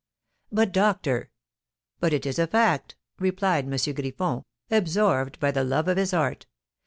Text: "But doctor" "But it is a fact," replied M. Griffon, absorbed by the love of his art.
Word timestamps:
"But 0.51 0.71
doctor" 0.71 1.29
"But 1.99 2.11
it 2.11 2.25
is 2.25 2.39
a 2.39 2.47
fact," 2.47 2.95
replied 3.19 3.65
M. 3.71 3.93
Griffon, 3.93 4.45
absorbed 4.71 5.39
by 5.39 5.51
the 5.51 5.63
love 5.63 5.87
of 5.87 5.97
his 5.97 6.11
art. 6.11 6.47